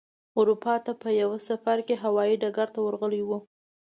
اروپا 0.39 0.75
ته 0.85 0.91
په 1.01 1.09
یوه 1.21 1.37
سفر 1.49 1.77
کې 1.87 1.95
هوايي 2.03 2.35
ډګر 2.41 2.67
ته 2.75 2.79
ورغلی 2.85 3.21
و. 3.25 3.29